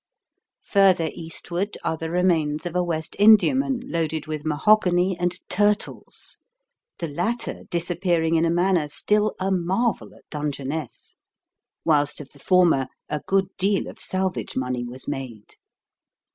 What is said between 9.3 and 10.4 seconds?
a marvel at